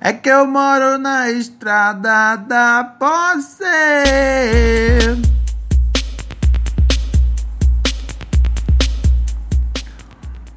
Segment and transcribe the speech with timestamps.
[0.00, 3.64] É que eu moro na estrada da posse.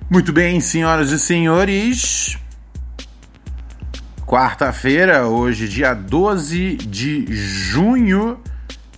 [0.08, 2.38] Muito bem, senhoras e senhores.
[4.28, 8.40] Quarta-feira, hoje, dia 12 de junho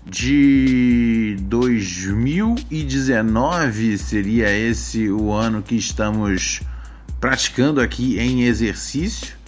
[0.06, 6.60] de 2019, seria esse o ano que estamos
[7.22, 9.42] praticando aqui em exercício.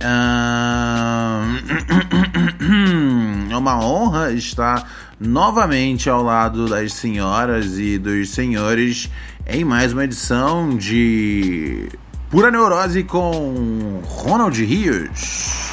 [3.50, 4.86] É uma honra estar
[5.18, 9.10] novamente ao lado das senhoras e dos senhores
[9.46, 11.88] em mais uma edição de
[12.30, 15.66] Pura Neurose com Ronald Rios.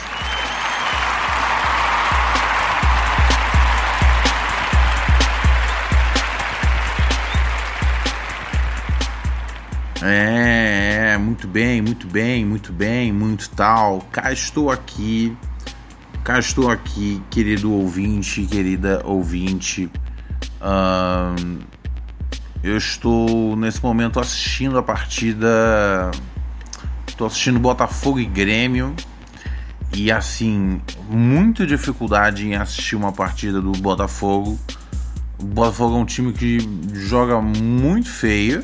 [10.05, 10.82] É,
[11.17, 14.01] muito bem, muito bem, muito bem, muito tal.
[14.11, 15.35] Cá estou aqui,
[16.23, 19.89] cá estou aqui, querido ouvinte, querida ouvinte.
[22.63, 26.11] Eu estou nesse momento assistindo a partida.
[27.07, 28.95] Estou assistindo Botafogo e Grêmio.
[29.93, 34.57] E assim, muita dificuldade em assistir uma partida do Botafogo.
[35.37, 36.57] O Botafogo é um time que
[36.93, 38.63] joga muito feio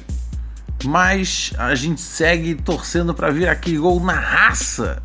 [0.85, 5.01] mas a gente segue torcendo para ver aquele gol na raça,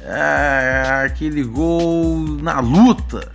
[0.00, 3.30] é, aquele gol na luta,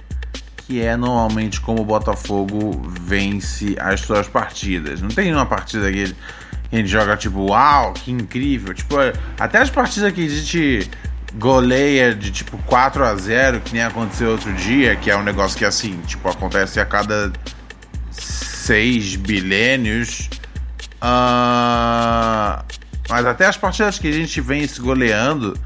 [0.66, 5.02] que é normalmente como o Botafogo vence as suas partidas.
[5.02, 6.16] Não tem nenhuma partida que
[6.72, 8.74] a gente joga tipo, uau, que incrível.
[8.74, 8.96] Tipo,
[9.40, 10.90] até as partidas que a gente
[11.36, 15.58] goleia de tipo 4 a 0 que nem aconteceu outro dia, que é um negócio
[15.58, 17.32] que assim, tipo, acontece a cada
[18.12, 20.30] 6 bilênios
[21.02, 22.64] Uh,
[23.10, 25.58] mas até as partidas que a gente vem se goleando,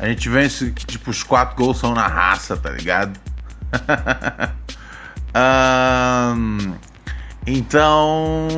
[0.00, 3.18] a gente vem se, tipo, os quatro gols são na raça, tá ligado?
[5.34, 6.74] uh,
[7.46, 8.48] então,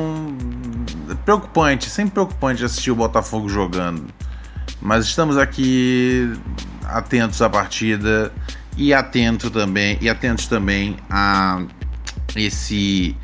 [1.25, 4.07] preocupante, sempre preocupante assistir o Botafogo jogando.
[4.81, 6.33] Mas estamos aqui
[6.85, 8.31] atentos à partida
[8.75, 11.61] e atento também e atentos também a
[12.35, 13.15] esse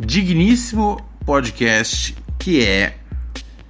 [0.00, 2.96] digníssimo podcast que é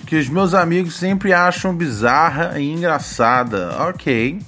[0.07, 3.75] que os meus amigos sempre acham bizarra e engraçada.
[3.89, 4.39] OK.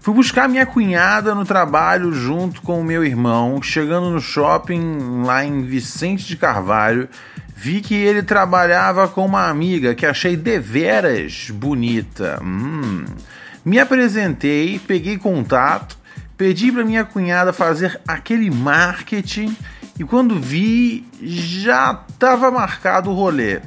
[0.00, 3.60] Fui buscar minha cunhada no trabalho junto com o meu irmão.
[3.60, 7.06] Chegando no shopping lá em Vicente de Carvalho,
[7.54, 12.40] vi que ele trabalhava com uma amiga que achei deveras bonita.
[12.42, 13.04] Hum.
[13.62, 15.98] Me apresentei, peguei contato,
[16.34, 19.54] pedi para minha cunhada fazer aquele marketing
[19.98, 23.60] e quando vi já estava marcado o rolê.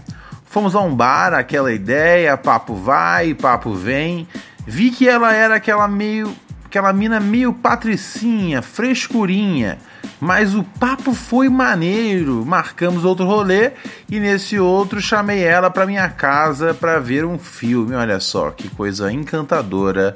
[0.46, 4.28] Fomos a um bar, aquela ideia, papo vai, papo vem.
[4.66, 6.34] Vi que ela era aquela meio.
[6.66, 9.78] aquela mina meio patricinha, frescurinha.
[10.20, 12.46] Mas o papo foi maneiro.
[12.46, 13.72] Marcamos outro rolê
[14.10, 17.96] e nesse outro chamei ela para minha casa para ver um filme.
[17.96, 20.16] Olha só que coisa encantadora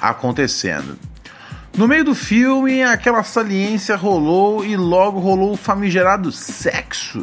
[0.00, 0.98] acontecendo.
[1.76, 7.22] No meio do filme, aquela saliência rolou e logo rolou o famigerado sexo.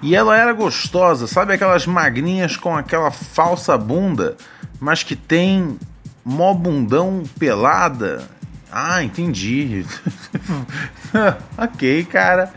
[0.00, 4.36] E ela era gostosa, sabe aquelas magrinhas com aquela falsa bunda,
[4.78, 5.76] mas que tem
[6.24, 8.28] mó bundão pelada.
[8.70, 9.84] Ah, entendi.
[11.58, 12.52] ok, cara.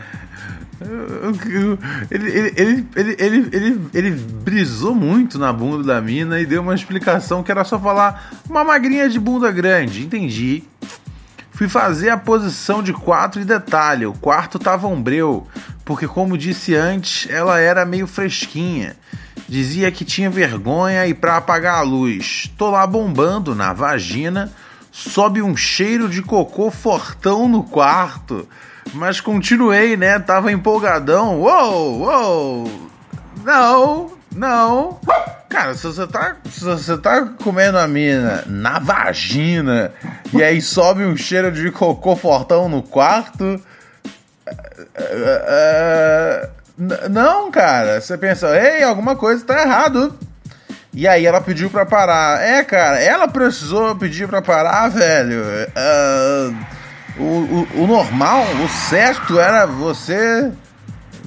[2.10, 6.74] Ele, ele, ele, ele, ele, ele, brisou muito na bunda da mina e deu uma
[6.74, 10.04] explicação que era só falar uma magrinha de bunda grande.
[10.04, 10.64] Entendi.
[11.62, 15.46] Fui fazer a posição de quatro e detalhe, o quarto tava ombreu,
[15.84, 18.96] porque como disse antes, ela era meio fresquinha.
[19.48, 22.52] Dizia que tinha vergonha e para apagar a luz.
[22.58, 24.50] Tô lá bombando na vagina,
[24.90, 28.48] sobe um cheiro de cocô fortão no quarto.
[28.92, 30.18] Mas continuei, né?
[30.18, 31.38] Tava empolgadão.
[31.42, 32.90] Uou, uou!
[33.44, 34.98] Não, não.
[35.48, 39.92] Cara, se você tá, se você tá comendo a mina na vagina
[40.32, 43.60] e aí sobe um cheiro de cocô fortão no quarto.
[44.94, 46.48] É,
[46.78, 48.00] é, não, cara.
[48.00, 50.18] Você pensa, ei, alguma coisa tá errado.
[50.94, 52.42] E aí ela pediu pra parar.
[52.42, 55.42] É, cara, ela precisou pedir pra parar, velho.
[55.76, 56.56] Uh,
[57.18, 60.50] o, o, o normal, o certo era você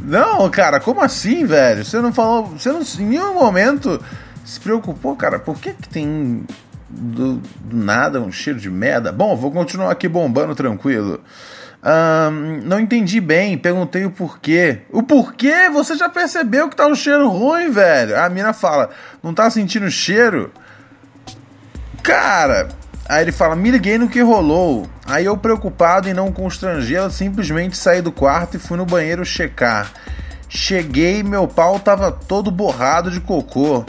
[0.05, 1.83] não, cara, como assim, velho?
[1.83, 2.47] Você não falou.
[2.47, 4.03] Você não, em nenhum momento
[4.43, 5.39] se preocupou, cara.
[5.39, 6.45] Por que, que tem
[6.87, 9.11] do, do nada um cheiro de merda?
[9.11, 11.21] Bom, vou continuar aqui bombando tranquilo.
[12.63, 14.81] Não entendi bem, perguntei o porquê.
[14.91, 15.69] O porquê?
[15.71, 18.19] Você já percebeu que tá um cheiro ruim, velho?
[18.19, 18.89] A mina fala:
[19.21, 20.51] Não tá sentindo cheiro?
[22.01, 22.69] Cara,
[23.07, 24.87] Aí ele fala: Me liguei no que rolou.
[25.05, 29.91] Aí eu, preocupado em não constrangê-la, simplesmente saí do quarto e fui no banheiro checar.
[30.49, 33.85] Cheguei, meu pau tava todo borrado de cocô.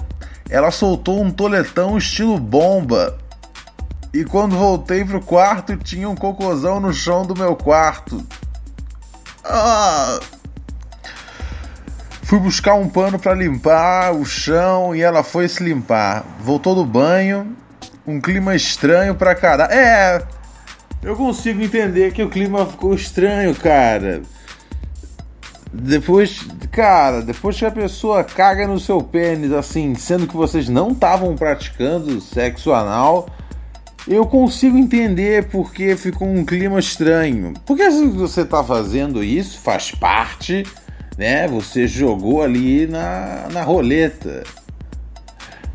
[0.48, 3.18] Ela soltou um toletão estilo bomba.
[4.12, 8.24] E quando voltei pro quarto, tinha um cocôzão no chão do meu quarto.
[9.44, 10.18] Ah!
[12.22, 16.24] Fui buscar um pano para limpar o chão e ela foi se limpar.
[16.40, 17.56] Voltou do banho,
[18.06, 19.72] um clima estranho pra caralho.
[19.72, 20.22] É,
[21.02, 24.22] eu consigo entender que o clima ficou estranho, cara.
[25.72, 30.92] Depois, cara, depois que a pessoa caga no seu pênis, assim, sendo que vocês não
[30.92, 33.28] estavam praticando sexo anal,
[34.08, 37.52] eu consigo entender porque ficou um clima estranho.
[37.66, 40.64] Porque se você tá fazendo isso, faz parte,
[41.18, 41.48] né?
[41.48, 44.44] Você jogou ali na, na roleta.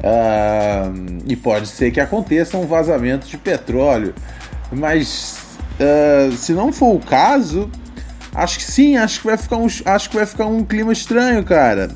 [0.01, 4.15] Uh, e pode ser que aconteça um vazamento de petróleo.
[4.72, 5.38] Mas
[5.79, 7.70] uh, se não for o caso,
[8.34, 11.43] acho que sim, acho que vai ficar um, acho que vai ficar um clima estranho,
[11.43, 11.91] cara.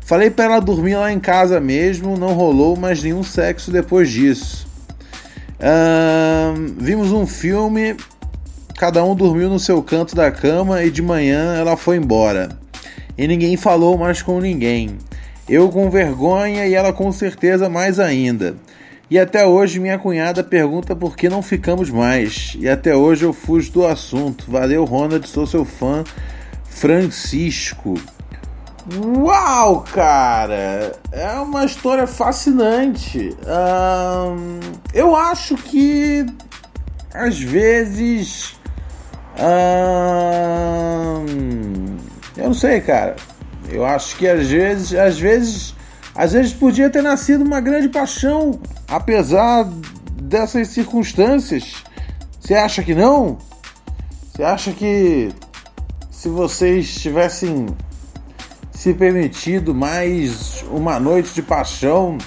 [0.00, 4.66] Falei para ela dormir lá em casa mesmo, não rolou mais nenhum sexo depois disso.
[5.58, 7.96] Uh, vimos um filme,
[8.76, 12.50] cada um dormiu no seu canto da cama e de manhã ela foi embora.
[13.16, 14.98] E ninguém falou mais com ninguém.
[15.48, 18.56] Eu com vergonha e ela com certeza mais ainda.
[19.10, 22.56] E até hoje minha cunhada pergunta por que não ficamos mais.
[22.58, 24.50] E até hoje eu fujo do assunto.
[24.50, 26.02] Valeu, Ronald, sou seu fã.
[26.64, 27.94] Francisco.
[29.16, 30.92] Uau, cara!
[31.12, 33.36] É uma história fascinante.
[34.94, 36.26] eu acho que
[37.12, 38.56] às vezes.
[42.36, 43.16] Eu não sei, cara.
[43.72, 45.74] Eu acho que às vezes, às vezes,
[46.14, 49.64] às vezes podia ter nascido uma grande paixão, apesar
[50.22, 51.82] dessas circunstâncias.
[52.38, 53.38] Você acha que não?
[54.30, 55.30] Você acha que
[56.10, 57.66] se vocês tivessem
[58.70, 62.18] se permitido mais uma noite de paixão,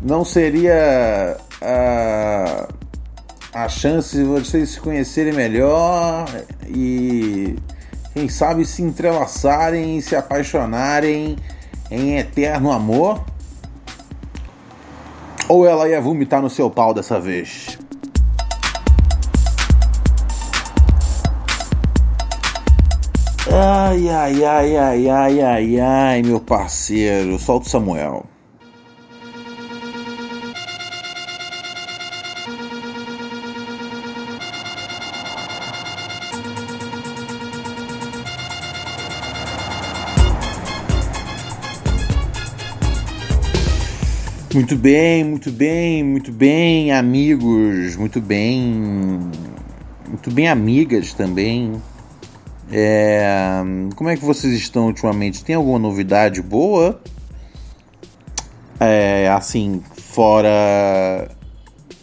[0.00, 2.68] não seria a,
[3.52, 6.26] a chance de vocês se conhecerem melhor
[6.66, 7.56] e
[8.18, 11.36] quem sabe se entrelaçarem e se apaixonarem
[11.88, 13.24] em eterno amor?
[15.48, 17.78] Ou ela ia vomitar no seu pau dessa vez?
[23.52, 28.26] Ai, ai, ai, ai, ai, ai, ai, meu parceiro, solta o Samuel.
[44.54, 49.30] Muito bem, muito bem, muito bem, amigos, muito bem,
[50.08, 51.74] muito bem, amigas também.
[52.72, 53.62] É,
[53.94, 55.44] como é que vocês estão ultimamente?
[55.44, 56.98] Tem alguma novidade boa?
[58.80, 61.30] É, assim, fora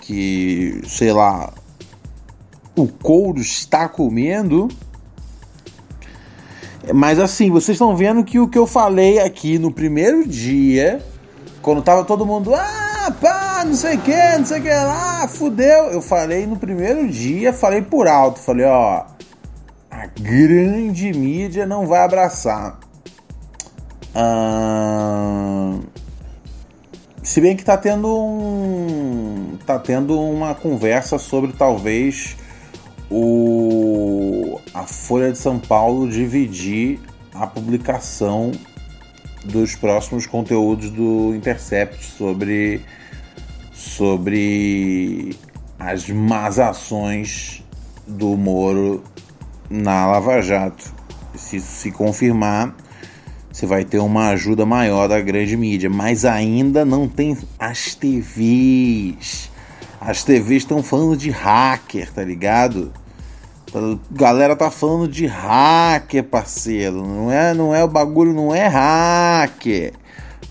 [0.02, 1.52] que, sei lá,
[2.76, 4.68] o couro está comendo.
[6.94, 11.04] Mas assim, vocês estão vendo que o que eu falei aqui no primeiro dia
[11.66, 15.28] quando tava todo mundo, ah, pá, não sei o que, não sei o que lá,
[15.28, 15.86] fudeu.
[15.86, 19.04] Eu falei no primeiro dia, falei por alto, falei, ó,
[19.90, 22.78] a grande mídia não vai abraçar.
[27.24, 29.58] Se bem que tá tendo um.
[29.66, 32.38] tá tendo uma conversa sobre talvez
[33.10, 37.00] o a Folha de São Paulo dividir
[37.34, 38.52] a publicação
[39.46, 42.82] dos próximos conteúdos do Intercept sobre,
[43.74, 45.36] sobre
[45.80, 47.64] as más ações
[48.08, 49.04] do Moro
[49.70, 50.94] na Lava Jato.
[51.36, 52.76] Se isso se confirmar,
[53.52, 59.52] você vai ter uma ajuda maior da grande mídia, mas ainda não tem as TVs.
[60.00, 62.92] As TVs estão falando de hacker, tá ligado?
[64.12, 67.06] Galera tá falando de hacker, parceiro.
[67.06, 69.94] Não é, não é o bagulho, não é hacker.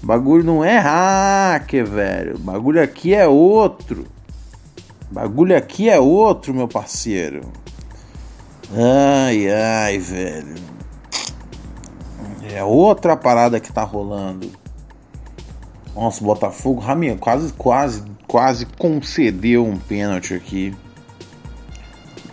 [0.03, 2.37] O bagulho não é hacker, velho.
[2.37, 4.07] O bagulho aqui é outro.
[5.11, 7.43] O bagulho aqui é outro, meu parceiro.
[8.73, 10.55] Ai, ai, velho.
[12.53, 14.51] É outra parada que tá rolando.
[15.95, 20.75] Nossa, o Botafogo, Raminha, quase, quase, quase concedeu um pênalti aqui.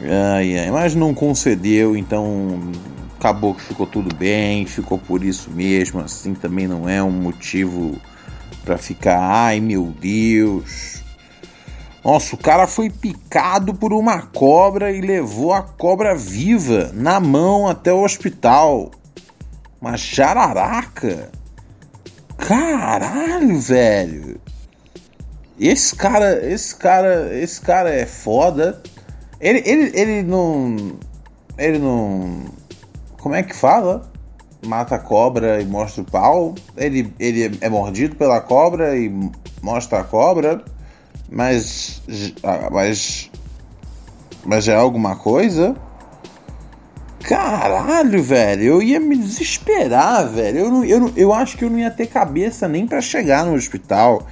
[0.04, 2.60] Ai, ai, mas não concedeu, então
[3.20, 8.00] acabou que ficou tudo bem, ficou por isso mesmo, assim também não é um motivo
[8.66, 11.02] para ficar, ai meu Deus.
[12.04, 17.68] Nossa, o cara foi picado por uma cobra e levou a cobra viva na mão
[17.68, 18.90] até o hospital.
[19.80, 21.30] Uma jararaca.
[22.38, 24.42] Caralho, velho.
[25.60, 28.82] Esse cara, esse cara, esse cara é foda.
[29.42, 30.98] Ele, ele, ele não.
[31.58, 32.46] Ele não.
[33.20, 34.10] Como é que fala?
[34.66, 36.54] Mata a cobra e mostra o pau.
[36.78, 39.12] Ele, ele é mordido pela cobra e
[39.62, 40.64] mostra a cobra.
[41.30, 42.02] Mas.
[42.72, 43.32] Mas.
[44.46, 45.76] Mas é alguma coisa?
[47.24, 50.60] Caralho, velho, eu ia me desesperar, velho.
[50.60, 53.54] Eu, não, eu, eu acho que eu não ia ter cabeça nem para chegar no
[53.54, 54.26] hospital.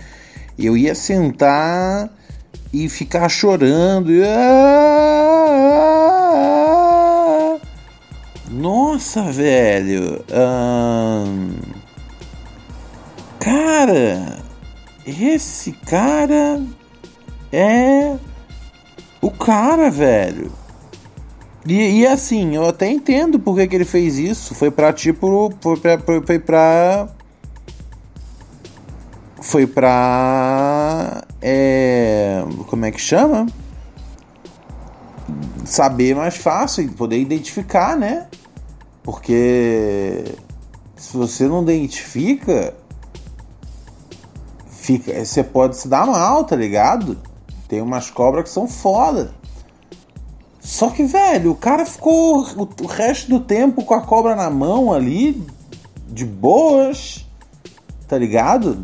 [0.57, 2.09] Eu ia sentar
[2.73, 4.11] e ficar chorando.
[8.59, 10.21] Nossa, velho.
[13.39, 14.43] Cara,
[15.07, 16.61] esse cara
[17.53, 18.17] é
[19.21, 20.51] o cara, velho.
[21.65, 24.53] E, e, assim, eu até entendo por que, que ele fez isso.
[24.53, 25.53] Foi pra tipo.
[25.61, 25.97] Foi pra.
[26.25, 27.07] Foi pra.
[29.41, 31.23] Foi pra.
[31.41, 33.47] É, como é que chama?
[35.63, 38.27] Saber mais fácil, poder identificar, né?
[39.09, 40.23] Porque
[40.95, 42.75] se você não identifica,
[44.67, 47.17] fica, você pode se dar mal, tá ligado?
[47.67, 49.33] Tem umas cobras que são foda.
[50.59, 54.93] Só que, velho, o cara ficou o, resto do tempo com a cobra na mão
[54.93, 55.43] ali,
[56.07, 57.25] de boas,
[58.07, 58.83] tá ligado?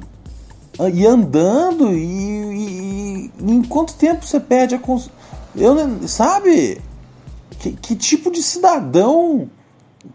[0.91, 5.08] E andando, e, e, e em quanto tempo você perde a cons...
[5.55, 5.75] Eu,
[6.08, 6.82] sabe?
[7.60, 9.51] Que, que tipo de cidadão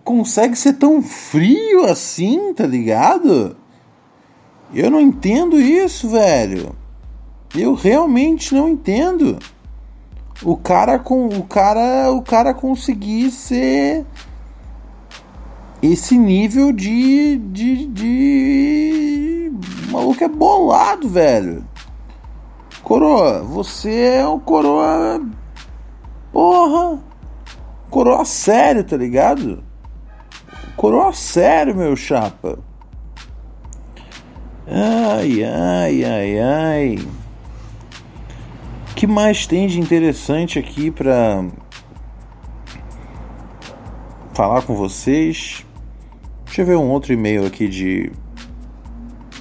[0.04, 3.56] consegue ser tão frio assim, tá ligado?
[4.73, 6.75] Eu não entendo isso, velho.
[7.56, 9.38] Eu realmente não entendo.
[10.42, 14.06] O cara com o cara, o cara conseguir ser
[15.82, 19.52] esse nível de de, de...
[19.88, 21.64] O maluco é bolado, velho.
[22.82, 25.20] Coroa, você é um coroa
[26.32, 27.00] porra.
[27.90, 29.62] Coroa sério, tá ligado?
[30.80, 32.58] Coroa sério, meu chapa.
[34.66, 36.99] Ai, ai, ai, ai.
[38.96, 41.44] Que mais tem de interessante aqui para
[44.32, 45.66] falar com vocês?
[46.46, 48.10] Deixa eu ver um outro e-mail aqui de,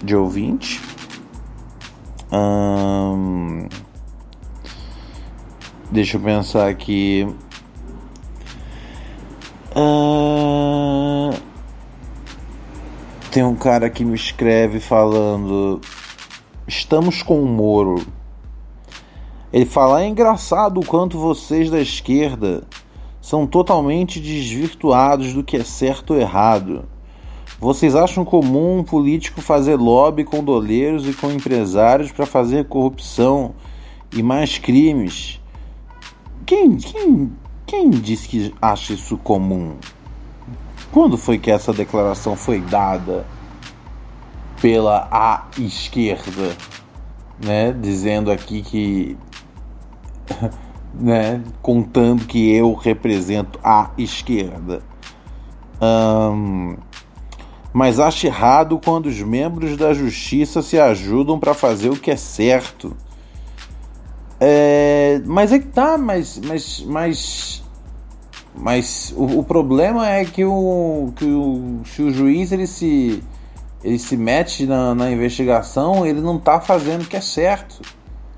[0.03, 0.81] de ouvinte.
[2.33, 3.69] Hum,
[5.89, 7.25] deixa eu pensar aqui.
[9.73, 10.08] Uh,
[13.29, 15.79] tem um cara que me escreve falando:
[16.67, 18.03] Estamos com o Moro.
[19.53, 22.63] Ele fala: É engraçado o quanto vocês da esquerda
[23.21, 26.85] são totalmente desvirtuados do que é certo ou errado.
[27.59, 33.53] Vocês acham comum um político fazer lobby com doleiros e com empresários para fazer corrupção
[34.11, 35.39] e mais crimes?
[36.45, 37.31] Quem, quem,
[37.65, 39.75] quem disse que acha isso comum?
[40.91, 43.25] Quando foi que essa declaração foi dada
[44.61, 46.55] pela a esquerda,
[47.43, 47.71] né?
[47.71, 49.17] Dizendo aqui que,
[50.93, 51.43] né?
[51.61, 54.81] Contando que eu represento a esquerda.
[55.81, 56.75] Um,
[57.71, 62.15] mas acho errado quando os membros da justiça se ajudam para fazer o que é
[62.15, 62.95] certo.
[64.39, 67.63] É, mas é que tá, mas, mas, mas,
[68.59, 73.23] mas o, o problema é que o, que o, se o juiz ele se,
[73.83, 77.81] ele se mete na, na investigação, ele não tá fazendo o que é certo.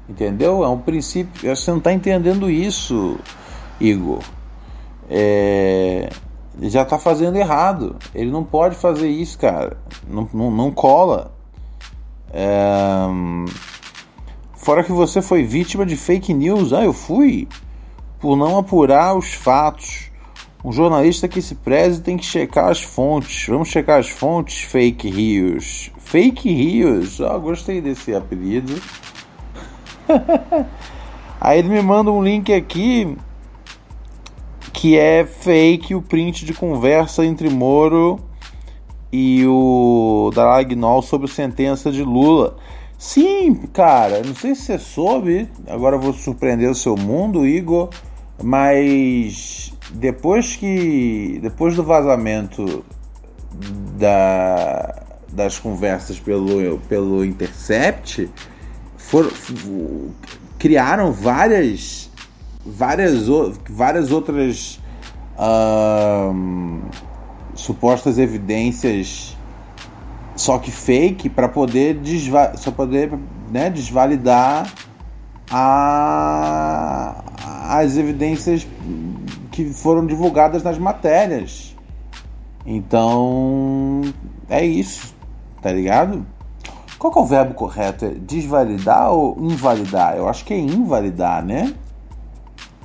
[0.07, 0.63] Entendeu?
[0.63, 1.53] É um princípio.
[1.55, 3.17] Você não está entendendo isso,
[3.79, 4.19] Igor.
[5.09, 6.09] É,
[6.61, 7.95] já está fazendo errado.
[8.13, 9.77] Ele não pode fazer isso, cara.
[10.07, 11.33] Não, não, não cola.
[12.33, 13.07] É,
[14.61, 16.71] Fora que você foi vítima de fake news.
[16.71, 17.47] Ah, eu fui?
[18.19, 20.10] Por não apurar os fatos.
[20.63, 23.47] Um jornalista que se preze tem que checar as fontes.
[23.47, 25.91] Vamos checar as fontes, fake rios.
[25.97, 27.19] Fake rios.
[27.19, 28.79] Ah, gostei desse apelido.
[31.41, 33.17] Aí ele me manda um link aqui
[34.71, 38.19] que é fake o print de conversa entre Moro
[39.11, 42.55] e o Daragnol sobre sentença de Lula.
[42.97, 47.89] Sim, cara, não sei se você soube, agora vou surpreender o seu mundo, Igor,
[48.41, 52.83] mas depois que depois do vazamento
[53.97, 58.29] da, das conversas pelo, pelo Intercept,
[58.97, 59.31] for,
[60.57, 62.09] criaram várias
[62.65, 63.27] várias
[63.69, 64.79] várias outras
[67.55, 69.35] supostas evidências
[70.35, 73.11] só que fake para poder, desva só poder
[73.51, 74.71] né, desvalidar
[75.49, 77.23] a,
[77.77, 78.65] as evidências
[79.51, 81.75] que foram divulgadas nas matérias.
[82.65, 84.01] Então
[84.49, 85.15] é isso,
[85.61, 86.25] tá ligado?
[86.97, 88.05] Qual é o verbo correto?
[88.05, 90.15] É desvalidar ou invalidar?
[90.15, 91.73] Eu acho que é invalidar, né?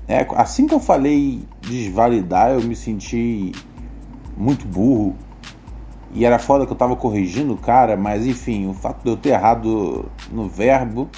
[0.08, 3.52] É, assim que eu falei desvalidar, eu me senti
[4.36, 5.14] muito burro
[6.12, 9.16] e era foda que eu tava corrigindo o cara, mas enfim, o fato de eu
[9.16, 11.10] ter errado no verbo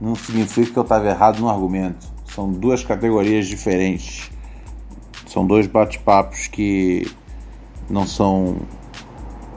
[0.00, 2.06] não significa que eu tava errado no argumento.
[2.26, 4.30] São duas categorias diferentes.
[5.26, 7.10] São dois bate-papos que
[7.90, 8.56] não são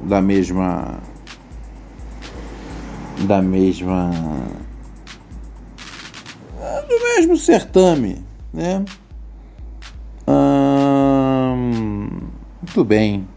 [0.01, 0.99] da mesma
[3.25, 4.11] da mesma
[6.87, 8.83] do mesmo certame, né?
[10.27, 12.07] Hum,
[12.61, 13.27] muito bem.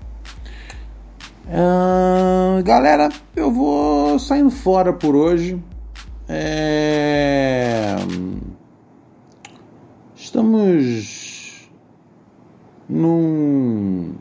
[1.47, 5.63] Uh, galera, eu vou saindo fora por hoje.
[6.29, 7.97] É...
[10.17, 11.22] Estamos
[12.93, 14.15] num,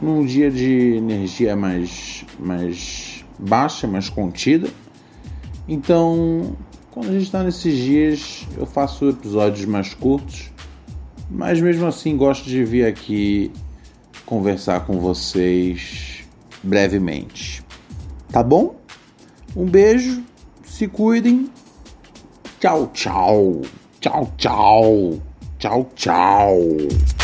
[0.00, 4.68] num dia de energia mais, mais baixa, mais contida.
[5.68, 6.56] Então,
[6.92, 10.52] quando a gente está nesses dias, eu faço episódios mais curtos,
[11.28, 13.50] mas mesmo assim gosto de vir aqui
[14.24, 16.24] conversar com vocês
[16.62, 17.64] brevemente.
[18.30, 18.76] Tá bom?
[19.56, 20.22] Um beijo,
[20.64, 21.50] se cuidem.
[22.60, 23.62] Tchau, tchau.
[24.00, 25.20] Tchau, tchau.
[25.58, 27.23] Tchau, tchau.